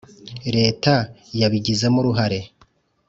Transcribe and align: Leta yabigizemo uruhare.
Leta 0.55 0.95
yabigizemo 1.39 1.97
uruhare. 2.01 2.39